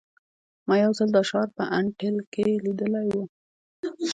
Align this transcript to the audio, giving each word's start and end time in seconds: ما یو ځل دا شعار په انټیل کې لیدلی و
ما 0.67 0.75
یو 0.83 0.91
ځل 0.97 1.09
دا 1.13 1.21
شعار 1.29 1.49
په 1.57 1.63
انټیل 1.77 2.17
کې 2.33 2.45
لیدلی 2.63 3.07
و 3.15 3.17